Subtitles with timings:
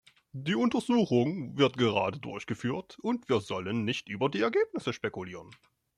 [0.33, 5.51] Die Untersuchung wird gerade durchgeführt, und wir sollen nicht über die Ergebnisse spekulieren.